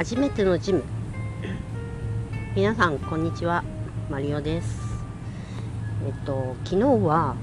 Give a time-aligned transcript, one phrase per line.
[0.00, 0.82] 初めてのジム。
[2.56, 3.62] 皆さんこんにちは。
[4.08, 4.80] マリオです。
[6.06, 7.36] えっと昨日は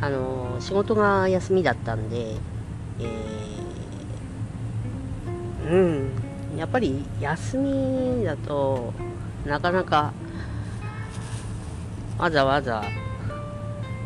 [0.00, 2.36] あの仕事が休みだったんで
[3.00, 5.76] えー、う
[6.54, 6.56] ん。
[6.56, 8.94] やっぱり休みだと
[9.44, 10.12] なかなか
[12.16, 12.84] わざわざ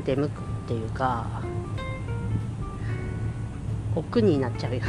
[0.07, 1.43] 出向くっていうか
[3.95, 4.87] 億になっちゃうよね。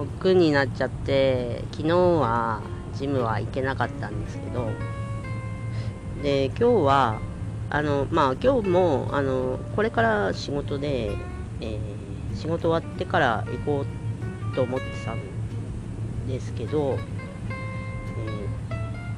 [0.00, 2.60] 億になっちゃって昨日は
[2.94, 4.68] ジムは行けなかったんですけど
[6.22, 7.20] で今日は
[7.70, 11.12] あのまあ今日もあのこれから仕事で、
[11.60, 13.84] えー、仕事終わってから行こ
[14.52, 15.20] うと思ってたん
[16.28, 16.98] ですけど、
[18.18, 19.10] え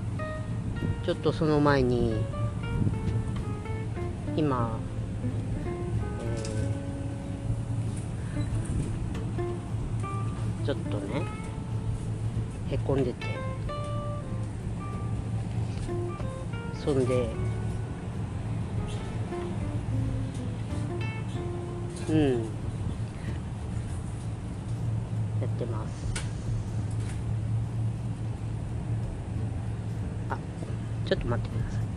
[1.02, 2.14] ー、ちょっとその前に
[4.36, 4.78] 今
[10.68, 11.22] ちょっとね
[12.70, 13.26] へこんでて。
[16.74, 17.26] そんで
[22.10, 22.44] うん。
[25.40, 26.12] やってます。
[30.28, 30.38] あ
[31.06, 31.87] ちょっと待ってください。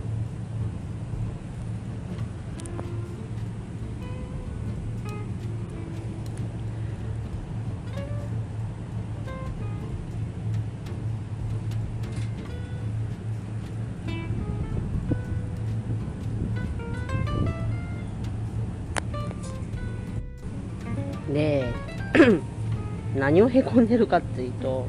[21.34, 21.66] で
[23.16, 24.86] 何をへこんでるかっていうと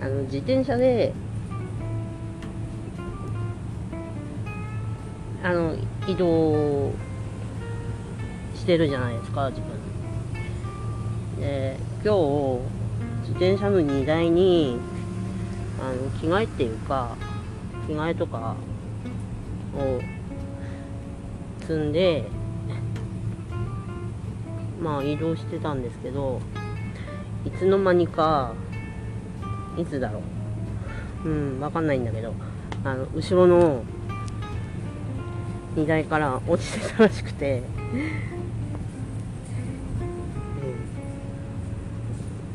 [0.00, 1.12] あの自転車で
[5.42, 5.74] あの
[6.06, 6.92] 移動
[8.54, 9.70] してるじゃないですか自分。
[11.40, 12.60] で今日
[13.22, 14.78] 自転車の荷台に
[15.80, 17.16] あの着替えっていうか
[17.88, 18.54] 着替えとか
[19.76, 20.00] を
[21.60, 22.24] 積んで
[24.82, 26.40] まあ移動してたんですけど
[27.44, 28.52] いつの間にか
[29.78, 30.20] いつだろ
[31.24, 31.28] う。
[31.28, 32.34] うん分かんないんだけど
[32.84, 33.84] あの後ろの
[35.76, 37.62] 荷台から落ちてたらしくて、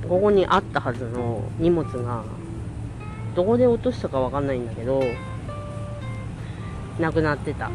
[0.03, 2.25] うん、ここにあったはずの荷物が
[3.35, 5.01] どこで落としたか分かんないんだけど
[6.99, 7.71] なくなってた。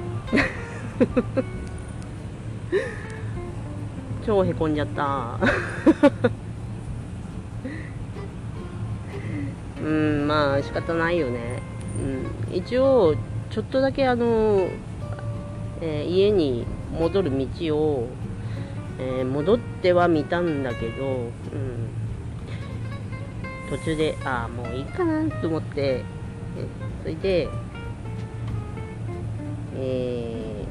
[4.25, 5.39] 超へこんじゃった。
[9.83, 11.61] うんまあ仕方ないよね、
[12.51, 13.17] うん、一応
[13.51, 14.69] ちょっとだけあの、
[15.81, 16.65] えー、家に
[16.99, 18.09] 戻る道を、
[19.01, 21.31] えー、戻ってはみたんだけど、うん、
[23.71, 26.05] 途中でああもういいかなと思って
[27.03, 27.49] それで
[29.75, 30.65] え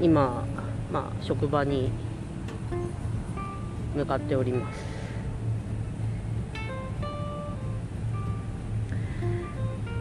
[0.00, 0.44] ー、今
[0.92, 1.90] まあ職場に
[3.96, 4.94] 向かっております。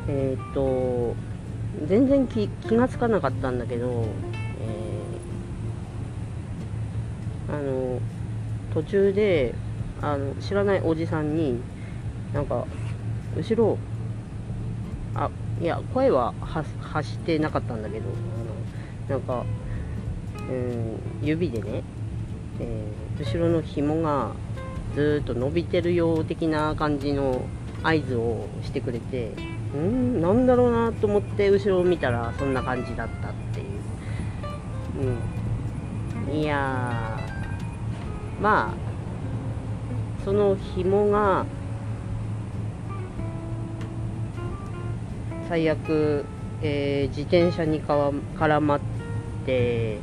[0.07, 1.16] えっ、ー、と
[1.88, 4.06] 全然気気が付かなかったんだけど、
[7.47, 8.00] えー、あの
[8.73, 9.56] 途中で
[10.01, 11.59] あの知らないおじさんに
[12.33, 12.66] なんか
[13.38, 13.78] 後ろ
[15.16, 15.29] あ
[15.62, 18.06] いや声は発してなかったんだけど
[19.09, 19.45] あのなんか、
[20.50, 21.83] うん、指でね
[22.59, 24.31] えー、後ろの紐が
[24.96, 27.41] ずっと伸びてるよう的な感じの
[27.84, 29.31] 合図をしてくれて
[29.74, 33.68] うんなんだろうなと思って後ろを見たらそんな感じだったっていう、
[36.30, 37.19] うん、いや
[38.42, 41.46] まあその紐が
[45.50, 46.25] 最悪、
[46.62, 48.80] えー、自転車に絡まっ
[49.45, 49.98] て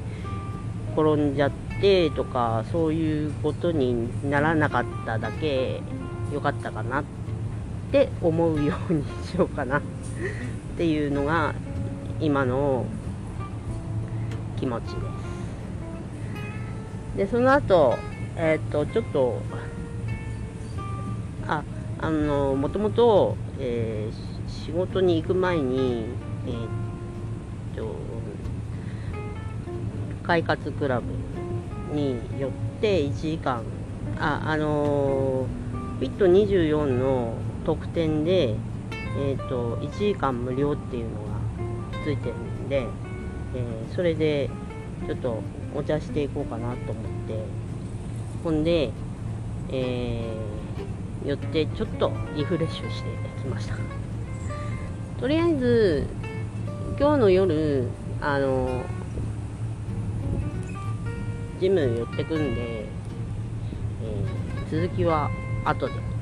[0.97, 1.51] 転んじゃっ
[1.81, 5.81] てとかそういうことにならなかっただけ
[6.33, 7.05] 良かったかなっ
[7.91, 9.79] て思うようにしようかな。
[9.79, 9.83] っ
[10.77, 11.55] ていうのが
[12.21, 12.87] 今の
[14.59, 14.95] 気持ちです。
[17.17, 17.97] でその後
[18.37, 19.43] えっ、とちょっと
[21.47, 21.63] あ
[21.99, 26.07] あのもともと、えー、仕事に行く前に
[26.47, 27.95] えっ、と
[30.23, 31.07] 快活クラブ
[31.95, 33.63] によって1時間。
[34.19, 37.35] ああのー、ット24の
[37.65, 38.55] 特典で、
[39.19, 42.87] えーと、1時間無料っていうのがついてるんで、
[43.55, 44.51] えー、それで
[45.07, 45.43] ちょっと
[45.75, 47.45] お茶していこうかなと思って。
[48.43, 48.91] ほんで、
[49.71, 50.25] え
[51.25, 53.09] 寄ってちょっとリフレッシュして
[53.41, 53.77] きました。
[55.21, 56.07] とりあえず
[56.99, 57.89] 今日の夜
[58.23, 58.83] あの
[61.61, 65.29] ジム寄ってくんで、えー続きは
[65.65, 66.20] 後で。